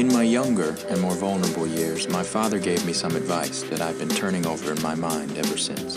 [0.00, 3.98] In my younger and more vulnerable years, my father gave me some advice that I've
[3.98, 5.96] been turning over in my mind ever since.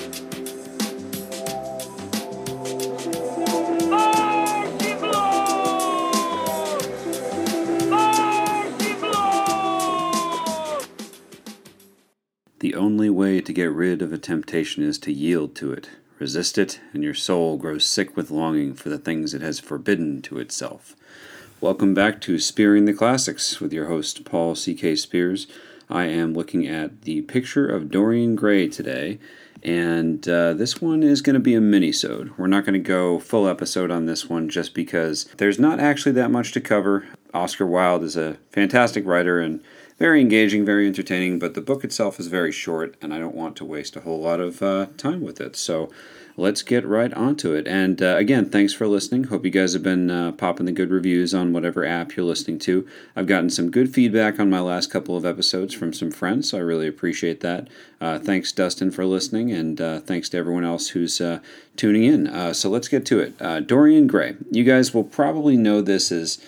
[12.60, 15.90] The only way to get rid of a temptation is to yield to it.
[16.20, 20.22] Resist it, and your soul grows sick with longing for the things it has forbidden
[20.24, 20.94] to itself.
[21.64, 24.98] Welcome back to Spearing the Classics with your host, Paul C.K.
[24.98, 25.48] Spears.
[25.90, 29.18] I am looking at the picture of Dorian Gray today,
[29.64, 32.38] and uh, this one is going to be a mini-sode.
[32.38, 36.12] We're not going to go full episode on this one just because there's not actually
[36.12, 37.08] that much to cover.
[37.34, 39.64] Oscar Wilde is a fantastic writer and
[39.98, 43.56] very engaging, very entertaining, but the book itself is very short, and I don't want
[43.56, 45.56] to waste a whole lot of uh, time with it.
[45.56, 45.90] So
[46.36, 47.68] let's get right onto it.
[47.68, 49.26] And uh, again, thanks for listening.
[49.26, 52.60] Hope you guys have been uh, popping the good reviews on whatever app you're listening
[52.60, 52.88] to.
[53.16, 56.58] I've gotten some good feedback on my last couple of episodes from some friends, so
[56.58, 57.68] I really appreciate that.
[58.02, 61.40] Uh, thanks, Dustin, for listening, and uh, thanks to everyone else who's uh,
[61.76, 62.54] tuning in.
[62.54, 63.68] so let's get to it.
[63.68, 64.36] Dorian Gray.
[64.52, 66.40] You guys will probably know this as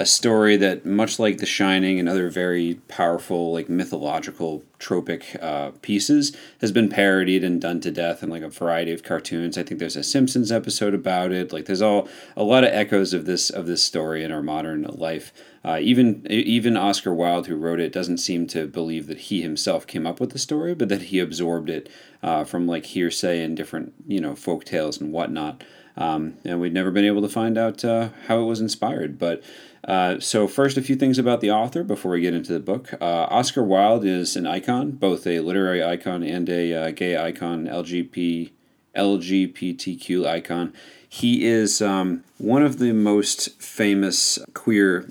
[0.00, 5.72] a story that, much like The Shining and other very powerful, like mythological, tropic uh,
[5.82, 9.58] pieces, has been parodied and done to death in like a variety of cartoons.
[9.58, 11.52] I think there's a Simpsons episode about it.
[11.52, 14.82] Like, there's all a lot of echoes of this of this story in our modern
[14.82, 15.32] life.
[15.64, 19.84] Uh, even even Oscar Wilde, who wrote it, doesn't seem to believe that he himself
[19.84, 21.88] came up with the story, but that he absorbed it
[22.22, 25.64] uh, from like hearsay and different you know folk tales and whatnot.
[25.96, 29.18] Um, and we've never been able to find out uh, how it was inspired.
[29.18, 29.42] But
[29.88, 32.92] uh, so, first, a few things about the author before we get into the book.
[33.00, 37.66] Uh, Oscar Wilde is an icon, both a literary icon and a uh, gay icon,
[37.66, 38.50] LGBT,
[38.94, 40.74] LGBTQ icon.
[41.08, 45.08] He is um, one of the most famous queer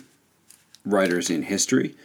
[0.85, 1.95] writers in history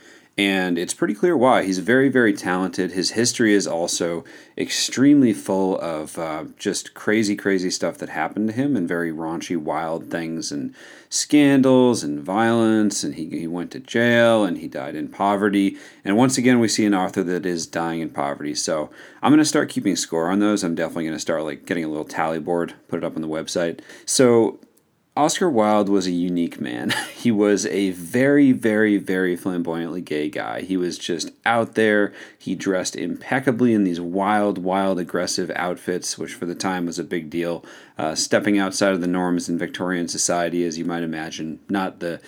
[0.43, 1.63] and it's pretty clear why.
[1.63, 2.91] He's very, very talented.
[2.91, 4.25] His history is also
[4.59, 9.57] extremely full of uh, just crazy, crazy stuff that happened to him and very raunchy,
[9.57, 10.75] wild things and
[11.09, 13.05] scandals and violence.
[13.05, 15.77] And he, he went to jail and he died in poverty.
[16.05, 18.57] And once again, we see an author that is dying in poverty.
[18.57, 18.91] So
[19.23, 20.65] I'm going to start keeping score on those.
[20.65, 23.23] I'm definitely going to start like getting a little tally board, put it up on
[23.23, 23.79] the website.
[24.07, 24.59] So
[25.15, 26.93] Oscar Wilde was a unique man.
[27.23, 30.63] He was a very, very, very flamboyantly gay guy.
[30.63, 32.13] He was just out there.
[32.37, 37.05] He dressed impeccably in these wild, wild, aggressive outfits, which for the time was a
[37.05, 37.65] big deal.
[37.97, 42.21] Uh, stepping outside of the norms in Victorian society, as you might imagine, not the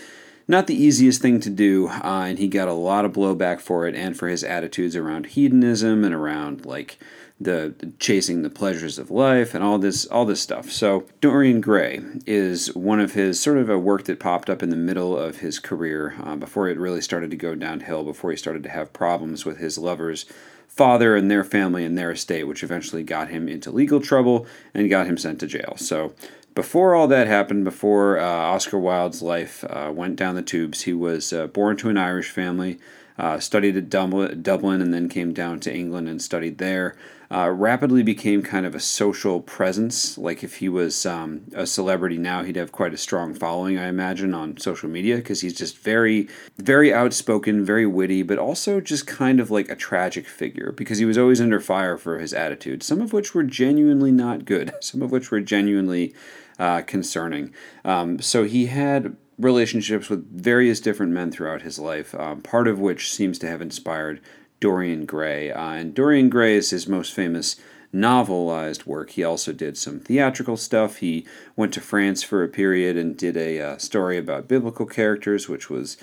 [0.47, 3.89] not the easiest thing to do, uh, and he got a lot of blowback for
[3.89, 6.99] it and for his attitudes around hedonism and around like
[7.41, 10.71] the, chasing the pleasures of life and all this all this stuff.
[10.71, 14.71] So Dorian Gray is one of his sort of a work that popped up in
[14.71, 18.05] the middle of his career uh, before it really started to go downhill.
[18.05, 20.27] Before he started to have problems with his lover's
[20.69, 24.91] father and their family and their estate, which eventually got him into legal trouble and
[24.91, 25.75] got him sent to jail.
[25.77, 26.15] So
[26.55, 30.93] before all that happened, before uh, Oscar Wilde's life uh, went down the tubes, he
[30.93, 32.79] was uh, born to an Irish family,
[33.19, 36.97] uh, studied at Dublin, Dublin, and then came down to England and studied there
[37.31, 40.19] uh, rapidly became kind of a social presence.
[40.19, 43.89] Like if he was um, a celebrity now, he'd have quite a strong following, I
[43.89, 49.07] imagine, on social media because he's just very, very outspoken, very witty, but also just
[49.07, 52.83] kind of like a tragic figure because he was always under fire for his attitude,
[52.83, 56.15] some of which were genuinely not good, some of which were genuinely
[56.59, 57.53] uh, concerning.
[57.85, 62.79] Um, so he had relationships with various different men throughout his life, um, part of
[62.79, 64.21] which seems to have inspired
[64.61, 65.51] Dorian Gray.
[65.51, 67.57] Uh, and Dorian Gray is his most famous
[67.95, 69.11] novelized work.
[69.11, 70.97] He also did some theatrical stuff.
[70.97, 71.27] He
[71.57, 75.71] went to France for a period and did a uh, story about biblical characters, which
[75.71, 75.97] was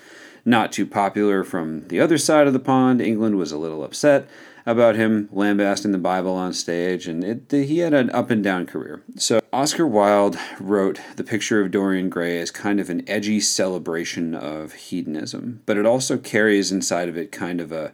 [0.46, 3.02] not too popular from the other side of the pond.
[3.02, 4.28] England was a little upset
[4.66, 8.66] about him lambasting the Bible on stage, and it, he had an up and down
[8.66, 9.02] career.
[9.18, 14.36] So, Oscar Wilde wrote The Picture of Dorian Gray as kind of an edgy celebration
[14.36, 17.92] of hedonism, but it also carries inside of it kind of a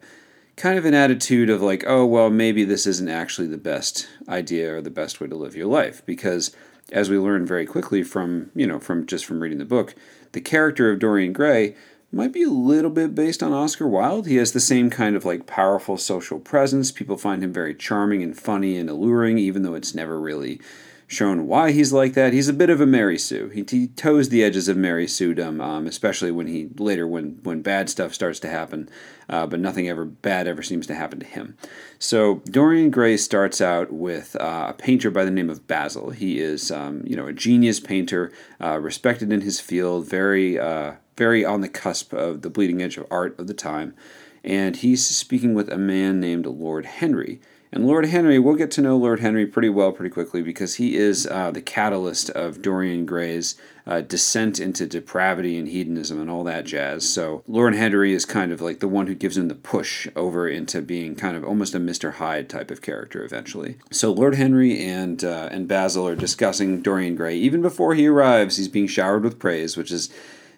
[0.57, 4.75] kind of an attitude of like, oh, well, maybe this isn't actually the best idea
[4.75, 6.06] or the best way to live your life.
[6.06, 6.54] Because
[6.92, 9.95] as we learn very quickly from, you know, from just from reading the book,
[10.33, 11.75] the character of Dorian Gray
[12.12, 14.27] might be a little bit based on Oscar Wilde.
[14.27, 16.92] He has the same kind of like powerful social presence.
[16.92, 20.59] People find him very charming and funny and alluring, even though it's never really
[21.07, 22.33] shown why he's like that.
[22.33, 23.48] He's a bit of a Mary Sue.
[23.48, 27.62] He, he toes the edges of Mary Sue-dom, um, especially when he later when when
[27.62, 28.89] bad stuff starts to happen,
[29.30, 31.57] uh, but nothing ever bad ever seems to happen to him.
[31.98, 36.09] So Dorian Gray starts out with uh, a painter by the name of Basil.
[36.09, 40.95] He is um, you know a genius painter, uh, respected in his field, very uh,
[41.18, 43.95] very on the cusp of the bleeding edge of art of the time,
[44.44, 47.39] and he's speaking with a man named Lord Henry.
[47.71, 50.95] And Lord Henry, we'll get to know Lord Henry pretty well pretty quickly because he
[50.95, 53.55] is uh, the catalyst of Dorian Gray's
[53.85, 57.07] uh, descent into depravity and hedonism and all that jazz.
[57.07, 60.47] So Lord Henry is kind of like the one who gives him the push over
[60.47, 62.13] into being kind of almost a Mr.
[62.13, 63.77] Hyde type of character eventually.
[63.91, 68.57] So Lord Henry and uh, and Basil are discussing Dorian Gray even before he arrives.
[68.57, 70.09] He's being showered with praise, which is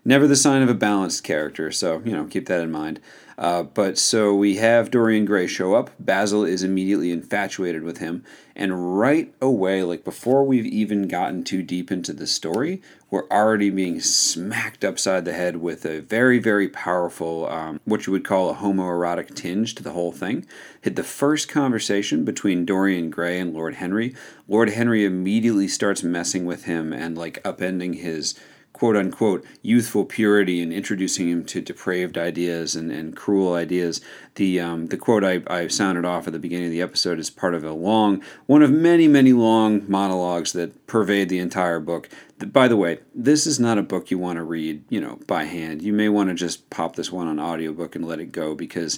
[0.05, 1.71] never the sign of a balanced character.
[1.71, 2.99] So you know keep that in mind.
[3.39, 5.91] Uh, but so we have Dorian Gray show up.
[5.97, 8.25] Basil is immediately infatuated with him.
[8.53, 13.69] And right away, like before we've even gotten too deep into the story, we're already
[13.69, 18.49] being smacked upside the head with a very, very powerful, um, what you would call
[18.49, 20.45] a homoerotic tinge to the whole thing.
[20.81, 24.13] Hit the first conversation between Dorian Gray and Lord Henry.
[24.49, 28.37] Lord Henry immediately starts messing with him and like upending his
[28.79, 33.99] quote unquote youthful purity and introducing him to depraved ideas and, and cruel ideas.
[34.35, 37.29] The um, the quote I, I sounded off at the beginning of the episode is
[37.29, 42.07] part of a long one of many many long monologues that pervade the entire book.
[42.37, 45.43] By the way, this is not a book you want to read, you know, by
[45.43, 45.81] hand.
[45.81, 48.97] You may want to just pop this one on audiobook and let it go because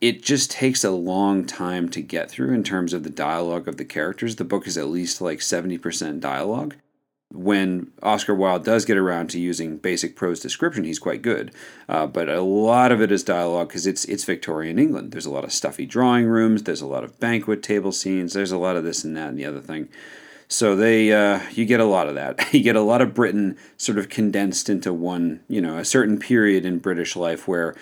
[0.00, 3.76] it just takes a long time to get through in terms of the dialogue of
[3.76, 4.36] the characters.
[4.36, 6.76] The book is at least like 70% dialogue
[7.32, 11.52] when Oscar Wilde does get around to using basic prose description, he's quite good.
[11.88, 15.12] Uh, but a lot of it is dialogue because it's it's Victorian England.
[15.12, 16.64] There's a lot of stuffy drawing rooms.
[16.64, 18.32] There's a lot of banquet table scenes.
[18.32, 19.88] There's a lot of this and that and the other thing.
[20.48, 22.48] So they uh, you get a lot of that.
[22.52, 26.18] You get a lot of Britain sort of condensed into one, you know, a certain
[26.18, 27.76] period in British life where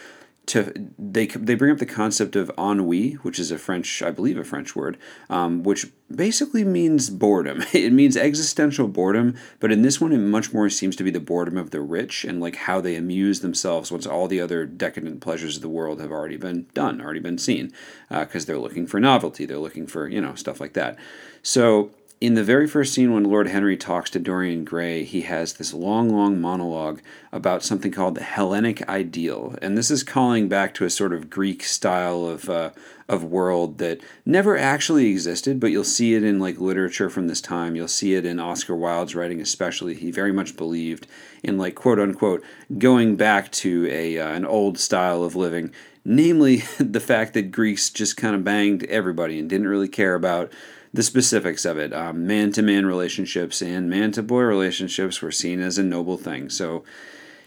[0.48, 4.38] to they they bring up the concept of ennui, which is a French, I believe,
[4.38, 4.98] a French word,
[5.30, 7.62] um, which basically means boredom.
[7.72, 11.20] It means existential boredom, but in this one, it much more seems to be the
[11.20, 15.20] boredom of the rich and like how they amuse themselves once all the other decadent
[15.20, 17.72] pleasures of the world have already been done, already been seen,
[18.08, 20.98] because uh, they're looking for novelty, they're looking for you know stuff like that.
[21.42, 25.52] So in the very first scene when Lord Henry talks to Dorian Gray, he has
[25.52, 27.00] this long, long monologue
[27.30, 31.30] about something called the Hellenic ideal, and this is calling back to a sort of
[31.30, 32.70] Greek style of uh,
[33.08, 37.40] of world that never actually existed, but you'll see it in like literature from this
[37.40, 37.76] time.
[37.76, 39.94] You'll see it in Oscar Wilde's writing, especially.
[39.94, 41.06] He very much believed
[41.42, 42.42] in like quote unquote
[42.78, 45.70] going back to a uh, an old style of living,
[46.04, 50.52] namely the fact that Greeks just kind of banged everybody and didn't really care about
[50.92, 51.90] the specifics of it.
[52.14, 56.50] Man to man relationships and man to boy relationships were seen as a noble thing.
[56.50, 56.84] So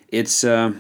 [0.10, 0.74] it's uh,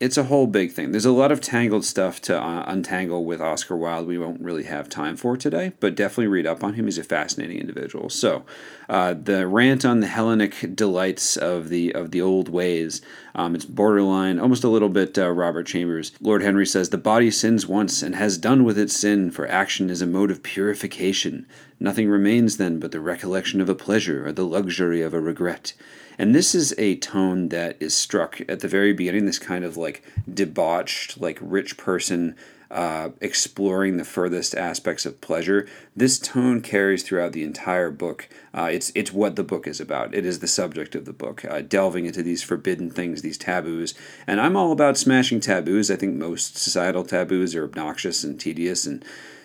[0.00, 0.92] it's a whole big thing.
[0.92, 4.06] There's a lot of tangled stuff to uh, untangle with Oscar Wilde.
[4.06, 6.84] We won't really have time for today, but definitely read up on him.
[6.84, 8.08] He's a fascinating individual.
[8.08, 8.44] So,
[8.88, 13.02] uh, the rant on the Hellenic delights of the of the old ways.
[13.34, 16.12] Um, it's borderline, almost a little bit uh, Robert Chambers.
[16.20, 19.90] Lord Henry says the body sins once and has done with its sin, for action
[19.90, 21.44] is a mode of purification.
[21.80, 25.72] Nothing remains then but the recollection of a pleasure or the luxury of a regret.
[26.18, 29.76] And this is a tone that is struck at the very beginning, this kind of
[29.76, 32.34] like debauched, like rich person
[32.70, 35.66] uh, exploring the furthest aspects of pleasure.
[35.96, 38.28] This tone carries throughout the entire book.
[38.52, 40.14] Uh, it's it's what the book is about.
[40.14, 43.94] It is the subject of the book, uh, delving into these forbidden things, these taboos.
[44.26, 45.90] And I'm all about smashing taboos.
[45.90, 49.04] I think most societal taboos are obnoxious and tedious and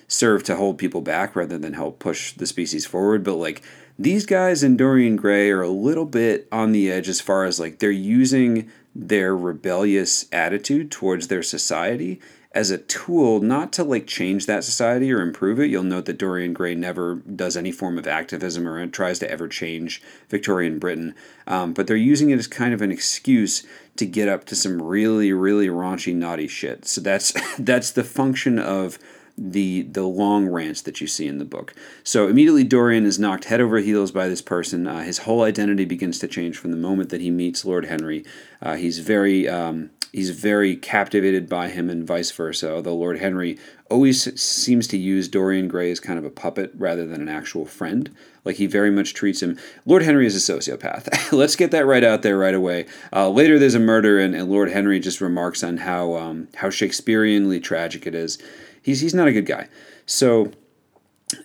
[0.10, 3.24] serve to hold people back rather than help push the species forward.
[3.24, 3.62] But like
[3.98, 7.60] these guys in Dorian Gray are a little bit on the edge as far as
[7.60, 12.20] like they're using their rebellious attitude towards their society
[12.54, 15.72] as a tool not to like change that society or improve it.
[15.72, 19.48] You'll note that Dorian Gray never does any form of activism or tries to ever
[19.48, 21.16] change Victorian Britain,
[21.48, 24.82] um, but they're using it as kind of an excuse to get up to some
[24.82, 26.86] really, really raunchy, naughty shit.
[26.86, 29.00] So that's that's the function of
[29.38, 31.74] the the long rants that you see in the book.
[32.04, 34.88] So immediately Dorian is knocked head over heels by this person.
[34.88, 38.24] Uh, his whole identity begins to change from the moment that he meets Lord Henry.
[38.62, 42.76] Uh, he's very um, he's very captivated by him and vice versa.
[42.76, 43.58] Although Lord Henry
[43.90, 47.66] always seems to use Dorian Gray as kind of a puppet rather than an actual
[47.66, 48.16] friend.
[48.46, 49.58] Like he very much treats him.
[49.86, 51.32] Lord Henry is a sociopath.
[51.32, 52.86] Let's get that right out there right away.
[53.12, 56.68] Uh, later, there's a murder, and, and, Lord Henry just remarks on how um, how
[56.68, 58.38] Shakespeareanly tragic it is
[58.84, 59.68] he's he's not a good guy.
[60.06, 60.52] So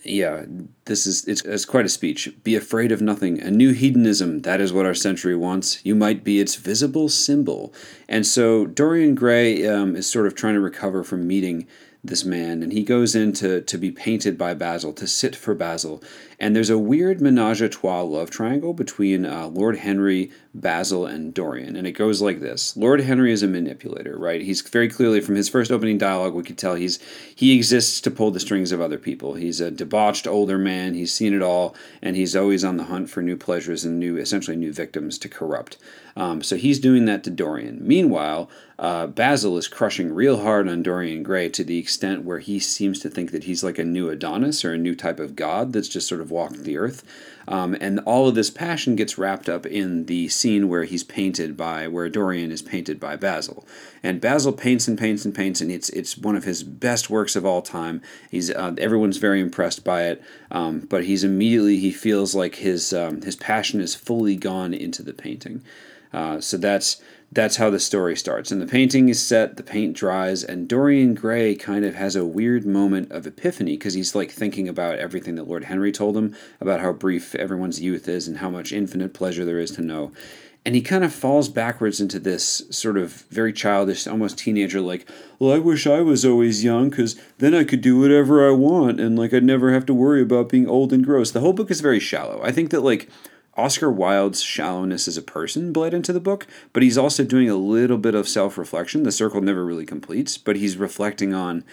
[0.05, 0.45] yeah,
[0.85, 2.31] this is it's, it's quite a speech.
[2.43, 3.41] Be afraid of nothing.
[3.41, 5.85] A new hedonism, that is what our century wants.
[5.85, 7.73] You might be its visible symbol.
[8.09, 11.67] And so Dorian Gray um, is sort of trying to recover from meeting
[12.09, 15.55] this man, and he goes in to, to be painted by Basil, to sit for
[15.55, 16.03] Basil.
[16.41, 21.35] And there's a weird menage a trois love triangle between uh, Lord Henry, Basil, and
[21.35, 21.75] Dorian.
[21.75, 24.41] And it goes like this Lord Henry is a manipulator, right?
[24.41, 26.99] He's very clearly, from his first opening dialogue, we could tell he's
[27.35, 29.35] he exists to pull the strings of other people.
[29.35, 33.11] He's a debauched older man, he's seen it all, and he's always on the hunt
[33.11, 35.77] for new pleasures and new, essentially new victims to corrupt.
[36.17, 37.79] Um, so he's doing that to Dorian.
[37.81, 42.61] Meanwhile, uh, Basil is crushing real hard on Dorian Gray to the extent where he
[42.61, 45.73] seems to think that he's like a new Adonis or a new type of god
[45.73, 47.03] that's just sort of walked the earth.
[47.49, 51.57] Um, and all of this passion gets wrapped up in the scene where he's painted
[51.57, 53.67] by, where Dorian is painted by Basil.
[54.03, 57.37] And Basil paints and paints and paints, and it's it's one of his best works
[57.37, 58.03] of all time.
[58.31, 62.93] He's uh, everyone's very impressed by it, um, but he's immediately he feels like his
[62.93, 65.63] um, his passion is fully gone into the painting.
[66.13, 67.01] Uh, so that's
[67.31, 68.51] that's how the story starts.
[68.51, 72.25] And the painting is set, the paint dries, and Dorian Gray kind of has a
[72.25, 76.35] weird moment of epiphany because he's like thinking about everything that Lord Henry told him
[76.61, 80.11] about how brief everyone's youth is and how much infinite pleasure there is to know.
[80.65, 85.09] And he kind of falls backwards into this sort of very childish, almost teenager like,
[85.39, 89.01] well, I wish I was always young because then I could do whatever I want
[89.01, 91.31] and like I'd never have to worry about being old and gross.
[91.31, 92.41] The whole book is very shallow.
[92.43, 93.09] I think that like
[93.59, 97.57] Oscar Wilde's shallowness as a person bled into the book, but he's also doing a
[97.57, 99.03] little bit of self reflection.
[99.03, 101.65] The circle never really completes, but he's reflecting on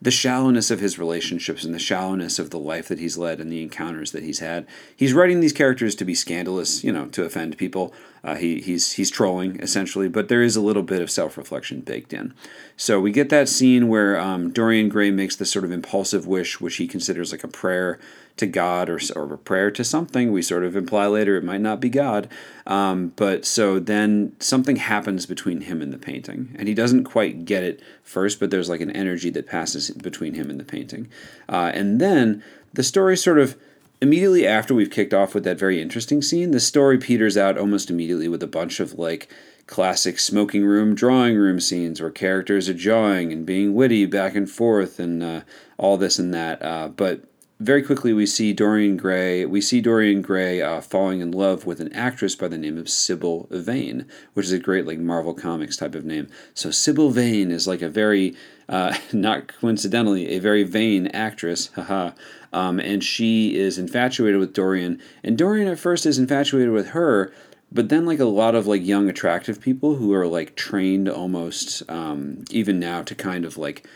[0.00, 3.52] the shallowness of his relationships and the shallowness of the life that he's led and
[3.52, 4.66] the encounters that he's had.
[4.96, 7.92] He's writing these characters to be scandalous, you know, to offend people.
[8.24, 11.82] Uh, he, he's he's trolling essentially, but there is a little bit of self reflection
[11.82, 12.32] baked in.
[12.76, 16.60] So we get that scene where um, Dorian Gray makes this sort of impulsive wish,
[16.60, 18.00] which he considers like a prayer
[18.36, 20.32] to God or, or a prayer to something.
[20.32, 22.28] We sort of imply later it might not be God.
[22.66, 26.54] Um, but so then something happens between him and the painting.
[26.58, 30.34] And he doesn't quite get it first, but there's like an energy that passes between
[30.34, 31.08] him and the painting.
[31.48, 33.56] Uh, and then the story sort of
[34.00, 37.90] immediately after we've kicked off with that very interesting scene, the story peters out almost
[37.90, 39.28] immediately with a bunch of like
[39.66, 44.50] classic smoking room, drawing room scenes where characters are jawing and being witty back and
[44.50, 45.40] forth and uh,
[45.78, 46.62] all this and that.
[46.62, 47.24] Uh, but
[47.64, 49.46] very quickly we see Dorian Gray.
[49.46, 52.90] We see Dorian Gray uh, falling in love with an actress by the name of
[52.90, 56.28] Sybil Vane, which is a great like Marvel Comics type of name.
[56.52, 58.36] So Sybil Vane is like a very,
[58.68, 61.70] uh, not coincidentally, a very vain actress.
[61.74, 62.10] Haha.
[62.52, 67.32] Um, and she is infatuated with Dorian, and Dorian at first is infatuated with her,
[67.72, 71.82] but then like a lot of like young attractive people who are like trained almost
[71.90, 73.88] um, even now to kind of like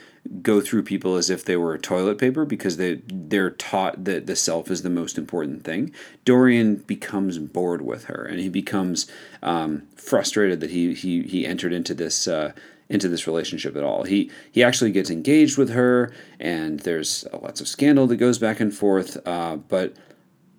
[0.43, 4.37] go through people as if they were toilet paper because they they're taught that the
[4.37, 5.93] self is the most important thing.
[6.25, 9.11] Dorian becomes bored with her, and he becomes
[9.43, 12.29] um, frustrated that he he he entered into this.
[12.29, 12.53] Uh,
[12.91, 14.05] into this relationship at all.
[14.05, 16.11] He he actually gets engaged with her,
[16.41, 19.19] and there's lots of scandal that goes back and forth.
[19.27, 19.95] Uh, but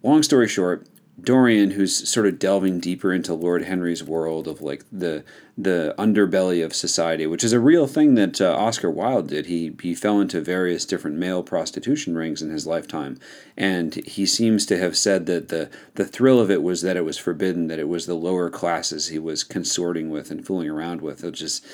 [0.04, 0.86] long story short,
[1.24, 5.24] Dorian, who's sort of delving deeper into Lord Henry's world of like the
[5.58, 9.48] the underbelly of society, which is a real thing that uh, Oscar Wilde did.
[9.48, 13.20] He he fell into various different male prostitution rings in his lifetime,
[13.58, 17.06] and he seems to have said that the the thrill of it was that it
[17.06, 21.02] was forbidden, that it was the lower classes he was consorting with and fooling around
[21.02, 21.24] with.
[21.24, 21.66] It just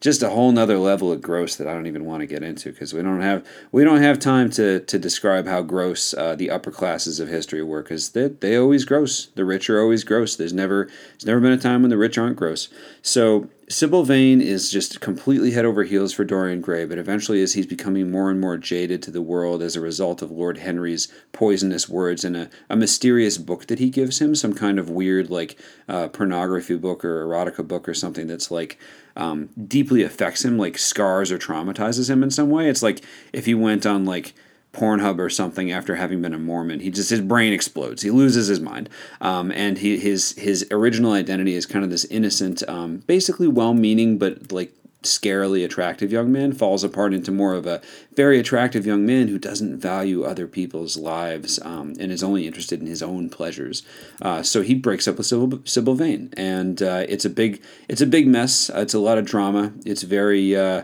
[0.00, 2.70] just a whole nother level of gross that I don't even want to get into
[2.70, 6.50] because we don't have we don't have time to to describe how gross uh, the
[6.50, 9.26] upper classes of history were because they they always gross.
[9.34, 10.36] The rich are always gross.
[10.36, 12.68] There's never there's never been a time when the rich aren't gross.
[13.02, 17.52] So Sybil Vane is just completely head over heels for Dorian Gray, but eventually, as
[17.52, 21.08] he's becoming more and more jaded to the world as a result of Lord Henry's
[21.32, 25.28] poisonous words in a, a mysterious book that he gives him, some kind of weird,
[25.28, 28.78] like, uh, pornography book or erotica book or something that's like
[29.16, 32.70] um, deeply affects him, like scars or traumatizes him in some way.
[32.70, 34.32] It's like if he went on, like,
[34.78, 36.80] Pornhub or something after having been a Mormon.
[36.80, 38.02] He just his brain explodes.
[38.02, 38.88] He loses his mind,
[39.20, 44.18] um, and he his his original identity is kind of this innocent, um, basically well-meaning
[44.18, 47.80] but like scarily attractive young man falls apart into more of a
[48.16, 52.80] very attractive young man who doesn't value other people's lives um, and is only interested
[52.80, 53.84] in his own pleasures.
[54.20, 58.00] Uh, so he breaks up with Sybil, Sybil Vane, and uh, it's a big it's
[58.00, 58.70] a big mess.
[58.74, 59.72] It's a lot of drama.
[59.86, 60.82] It's very uh,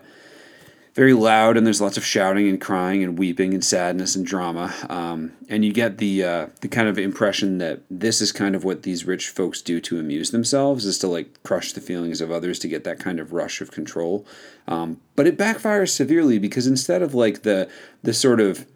[0.95, 4.73] very loud and there's lots of shouting and crying and weeping and sadness and drama
[4.89, 8.65] um, and you get the uh, the kind of impression that this is kind of
[8.65, 12.31] what these rich folks do to amuse themselves is to like crush the feelings of
[12.31, 14.25] others to get that kind of rush of control
[14.69, 17.69] um, but it backfires severely because instead of like the
[18.03, 18.67] the sort of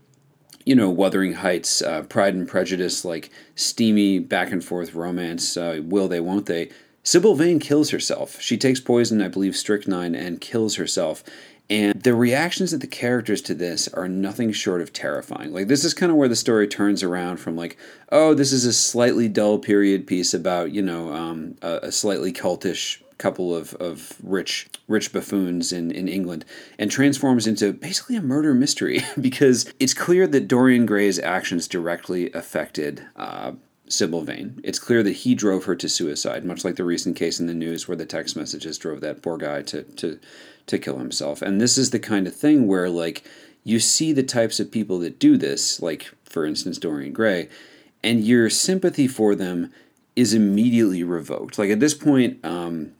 [0.64, 5.80] you know, Wuthering Heights, uh, Pride and Prejudice, like steamy back and forth romance, uh,
[5.82, 6.68] will they, won't they?
[7.02, 8.38] Sybil Vane kills herself.
[8.38, 11.24] She takes poison, I believe, strychnine, and kills herself.
[11.70, 15.52] And the reactions of the characters to this are nothing short of terrifying.
[15.52, 17.76] Like, this is kind of where the story turns around from, like,
[18.10, 22.32] oh, this is a slightly dull period piece about, you know, um, a, a slightly
[22.32, 26.44] cultish couple of, of rich rich buffoons in, in England
[26.78, 32.32] and transforms into basically a murder mystery because it's clear that Dorian Gray's actions directly
[32.32, 33.52] affected uh,
[33.88, 34.60] Sybil Vane.
[34.62, 37.54] It's clear that he drove her to suicide, much like the recent case in the
[37.54, 40.20] news where the text messages drove that poor guy to, to,
[40.68, 41.42] to kill himself.
[41.42, 43.24] And this is the kind of thing where, like,
[43.64, 47.48] you see the types of people that do this, like, for instance, Dorian Gray,
[48.02, 49.72] and your sympathy for them
[50.14, 51.58] is immediately revoked.
[51.58, 52.92] Like, at this point, um,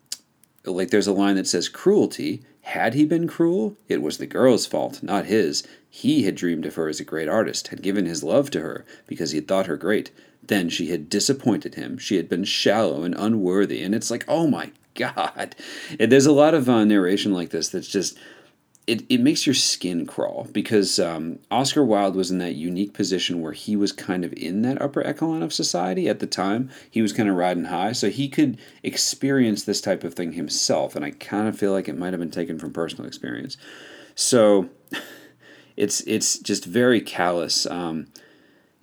[0.65, 2.43] like, there's a line that says, cruelty.
[2.63, 5.67] Had he been cruel, it was the girl's fault, not his.
[5.89, 8.85] He had dreamed of her as a great artist, had given his love to her
[9.07, 10.11] because he had thought her great.
[10.43, 11.97] Then she had disappointed him.
[11.97, 13.83] She had been shallow and unworthy.
[13.83, 15.57] And it's like, oh my God.
[15.99, 18.19] And there's a lot of uh, narration like this that's just,
[18.89, 23.43] it, it makes your skin crawl because um, Oscar Wilde was in that unique position
[23.43, 26.71] where he was kind of in that upper echelon of society at the time.
[26.91, 30.97] He was kind of riding high, so he could experience this type of thing himself.
[30.97, 33.59] And I kind of feel like it might have been taken from personal experience.
[34.15, 34.71] So
[35.77, 37.67] it's it's just very callous.
[37.67, 38.07] Um,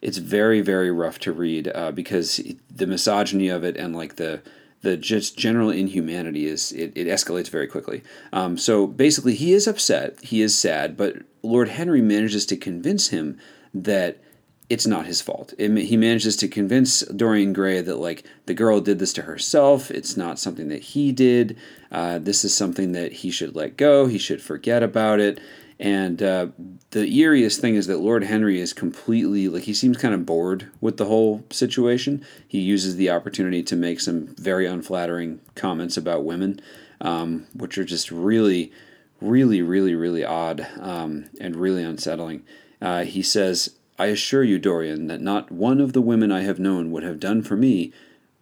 [0.03, 4.43] it's very very rough to read uh, because the misogyny of it and like the
[4.85, 8.03] the just general inhumanity is it, it escalates very quickly.
[8.31, 13.07] Um, so basically, he is upset, he is sad, but Lord Henry manages to convince
[13.07, 13.39] him
[13.73, 14.19] that
[14.69, 15.55] it's not his fault.
[15.57, 19.89] It, he manages to convince Dorian Gray that like the girl did this to herself.
[19.89, 21.57] It's not something that he did.
[21.91, 24.05] Uh, this is something that he should let go.
[24.05, 25.39] He should forget about it.
[25.79, 26.48] And uh,
[26.91, 30.72] the eeriest thing is that Lord Henry is completely like he seems kind of bored
[30.79, 32.25] with the whole situation.
[32.48, 36.62] He uses the opportunity to make some very unflattering comments about women,
[37.01, 38.72] um, which are just really,
[39.20, 42.44] really, really, really odd um, and really unsettling.
[42.82, 46.60] Uh, he says, "I assure you, Dorian, that not one of the women I have
[46.60, 47.91] known would have done for me."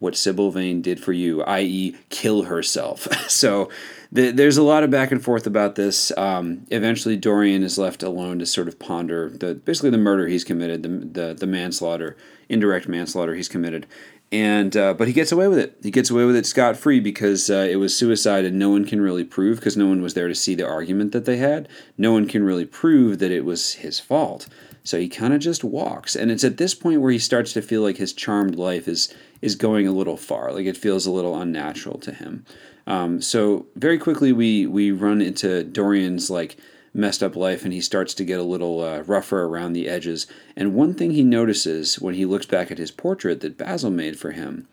[0.00, 3.08] What Sybil Vane did for you, i.e., kill herself.
[3.30, 3.70] so
[4.14, 6.16] the, there's a lot of back and forth about this.
[6.16, 10.44] Um, eventually, Dorian is left alone to sort of ponder the basically the murder he's
[10.44, 12.16] committed, the the, the manslaughter,
[12.48, 13.86] indirect manslaughter he's committed,
[14.30, 15.76] and uh, but he gets away with it.
[15.82, 18.84] He gets away with it scot free because uh, it was suicide, and no one
[18.84, 21.68] can really prove because no one was there to see the argument that they had.
[21.98, 24.48] No one can really prove that it was his fault.
[24.84, 27.62] So he kind of just walks, and it's at this point where he starts to
[27.62, 30.52] feel like his charmed life is is going a little far.
[30.52, 32.46] Like it feels a little unnatural to him.
[32.86, 36.56] Um, so very quickly we we run into Dorian's like
[36.92, 40.26] messed up life and he starts to get a little uh, rougher around the edges.
[40.54, 44.18] And one thing he notices when he looks back at his portrait that Basil made
[44.18, 44.68] for him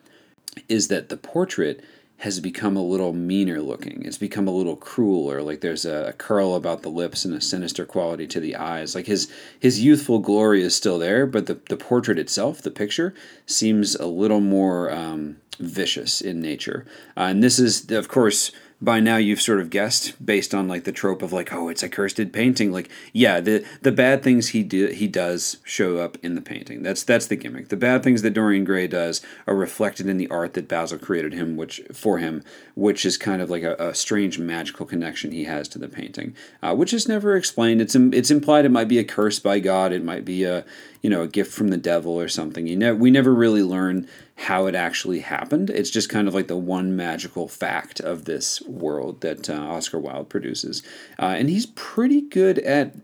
[0.69, 1.84] is that the portrait
[2.21, 4.04] has become a little meaner looking.
[4.06, 5.41] It's become a little crueler.
[5.41, 8.93] Like there's a, a, curl about the lips and a sinister quality to the eyes.
[8.93, 13.15] Like his his youthful glory is still there, but the the portrait itself, the picture,
[13.47, 16.86] seems a little more um, vicious in nature.
[17.15, 20.86] Uh, and this is, of course, by now you've sort of guessed based on like
[20.86, 22.71] the trope of like oh it's a cursed painting.
[22.71, 26.82] Like yeah the the bad things he do, he does show up in the painting.
[26.82, 27.69] That's that's the gimmick.
[27.69, 31.34] The bad things that Dorian Gray does are reflected in the art that Basil created
[31.34, 32.43] him which for him
[32.74, 36.34] which is kind of like a, a strange magical connection he has to the painting
[36.63, 37.82] uh, which is never explained.
[37.82, 39.93] It's it's implied it might be a curse by God.
[39.93, 40.65] It might be a
[41.04, 42.65] you know a gift from the devil or something.
[42.65, 44.08] You know we never really learn
[44.41, 45.69] how it actually happened.
[45.69, 49.99] It's just kind of like the one magical fact of this world that uh, Oscar
[49.99, 50.82] Wilde produces.
[51.19, 52.95] Uh, and he's pretty good at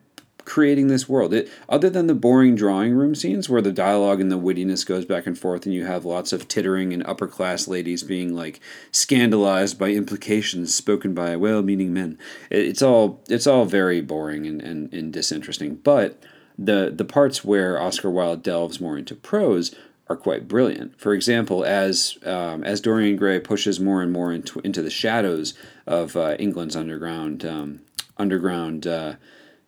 [0.45, 1.34] creating this world.
[1.34, 5.06] It, other than the boring drawing room scenes where the dialogue and the wittiness goes
[5.06, 8.60] back and forth, and you have lots of tittering and upper class ladies being like
[8.91, 12.17] scandalized by implications spoken by well meaning men.
[12.50, 15.76] It, it's all it's all very boring and, and, and disinteresting.
[15.76, 16.23] But
[16.58, 19.76] the the parts where Oscar Wilde delves more into prose
[20.10, 21.00] are quite brilliant.
[21.00, 25.54] For example, as um, as Dorian Gray pushes more and more into, into the shadows
[25.86, 27.82] of uh, England's underground um,
[28.17, 29.15] underground uh,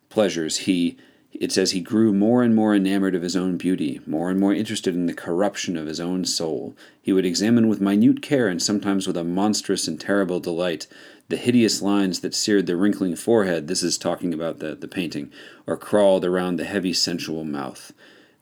[0.08, 0.96] pleasures, he
[1.32, 4.52] it says he grew more and more enamored of his own beauty, more and more
[4.52, 6.74] interested in the corruption of his own soul.
[7.00, 10.86] He would examine with minute care and sometimes with a monstrous and terrible delight
[11.28, 13.68] the hideous lines that seared the wrinkling forehead.
[13.68, 15.30] This is talking about the, the painting,
[15.64, 17.92] or crawled around the heavy sensual mouth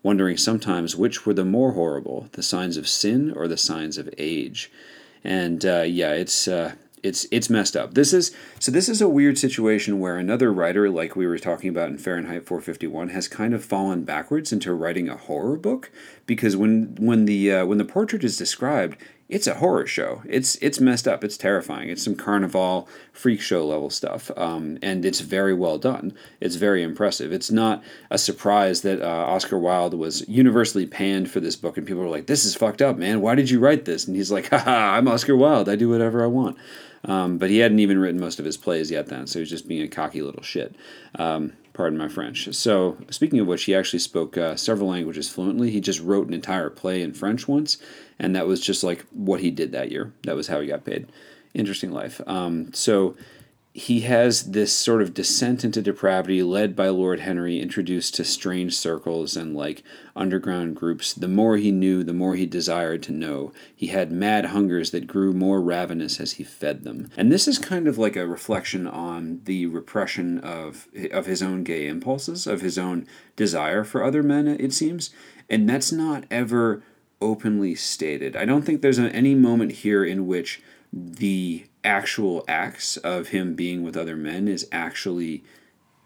[0.02, 4.08] wondering sometimes which were the more horrible, the signs of sin or the signs of
[4.18, 4.70] age.
[5.24, 7.94] And uh, yeah, it's uh, it's it's messed up.
[7.94, 11.70] This is so this is a weird situation where another writer, like we were talking
[11.70, 15.90] about in Fahrenheit 451, has kind of fallen backwards into writing a horror book
[16.26, 18.96] because when when the uh, when the portrait is described,
[19.28, 20.22] it's a horror show.
[20.26, 21.22] It's it's messed up.
[21.22, 21.90] It's terrifying.
[21.90, 26.14] It's some carnival freak show level stuff, um, and it's very well done.
[26.40, 27.30] It's very impressive.
[27.30, 31.86] It's not a surprise that uh, Oscar Wilde was universally panned for this book, and
[31.86, 33.20] people were like, "This is fucked up, man.
[33.20, 35.68] Why did you write this?" And he's like, "Haha, I'm Oscar Wilde.
[35.68, 36.56] I do whatever I want."
[37.04, 39.50] Um, but he hadn't even written most of his plays yet then, so he was
[39.50, 40.74] just being a cocky little shit.
[41.16, 42.52] Um, pardon my French.
[42.56, 45.70] So, speaking of which, he actually spoke uh, several languages fluently.
[45.70, 47.78] He just wrote an entire play in French once,
[48.18, 50.12] and that was just like what he did that year.
[50.24, 51.06] That was how he got paid.
[51.54, 52.20] Interesting life.
[52.26, 53.14] Um, so,
[53.78, 58.76] he has this sort of descent into depravity led by Lord Henry, introduced to strange
[58.76, 59.84] circles and like
[60.16, 61.14] underground groups.
[61.14, 63.52] The more he knew, the more he desired to know.
[63.74, 67.08] He had mad hungers that grew more ravenous as he fed them.
[67.16, 71.62] And this is kind of like a reflection on the repression of of his own
[71.62, 75.10] gay impulses, of his own desire for other men, it seems.
[75.48, 76.82] And that's not ever
[77.20, 78.34] openly stated.
[78.34, 80.60] I don't think there's any moment here in which
[80.92, 85.42] the actual acts of him being with other men is actually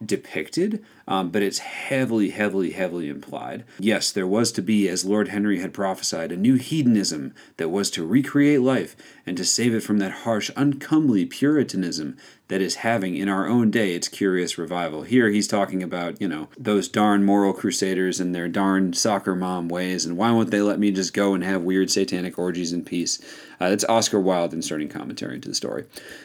[0.04, 3.64] depicted, um, but it's heavily, heavily, heavily implied.
[3.78, 7.90] Yes, there was to be, as Lord Henry had prophesied, a new hedonism that was
[7.92, 12.16] to recreate life and to save it from that harsh, uncomely Puritanism
[12.48, 15.02] that is having in our own day its curious revival.
[15.02, 19.68] Here he's talking about, you know, those darn moral crusaders and their darn soccer mom
[19.68, 22.84] ways, and why won't they let me just go and have weird satanic orgies in
[22.84, 23.18] peace?
[23.58, 25.84] Uh, that's Oscar Wilde inserting commentary into the story.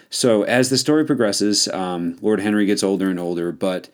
[0.10, 3.90] So as the story progresses, um, Lord Henry gets older and older, but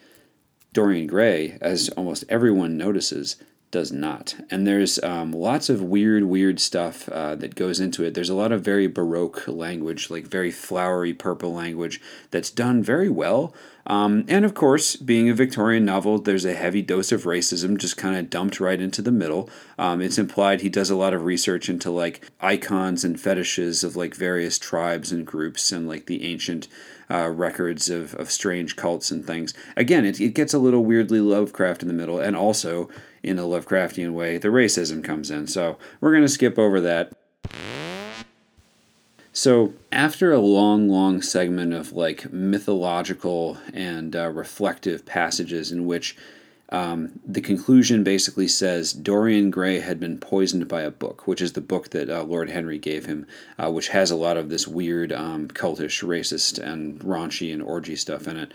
[0.73, 3.35] Dorian Gray, as almost everyone notices,
[3.73, 4.35] does not.
[4.51, 8.13] And there's um, lots of weird, weird stuff uh, that goes into it.
[8.13, 13.09] There's a lot of very Baroque language, like very flowery purple language, that's done very
[13.09, 13.51] well.
[13.87, 17.97] Um, and of course, being a Victorian novel, there's a heavy dose of racism just
[17.97, 19.49] kind of dumped right into the middle.
[19.79, 23.95] Um, it's implied he does a lot of research into like icons and fetishes of
[23.95, 26.67] like various tribes and groups and like the ancient
[27.09, 29.55] uh, records of, of strange cults and things.
[29.75, 32.87] Again, it, it gets a little weirdly Lovecraft in the middle, and also
[33.23, 35.47] in a Lovecraftian way, the racism comes in.
[35.47, 37.13] So we're going to skip over that.
[39.35, 46.15] So, after a long, long segment of like mythological and uh, reflective passages in which
[46.69, 51.53] um, the conclusion basically says Dorian Gray had been poisoned by a book, which is
[51.53, 53.27] the book that uh, Lord Henry gave him,
[53.59, 57.95] uh, which has a lot of this weird, um, cultish, racist, and raunchy and orgy
[57.95, 58.51] stuff in it.